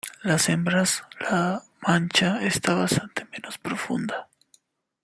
[0.23, 4.29] En las hembras, la mancha está bastante menos pronunciada.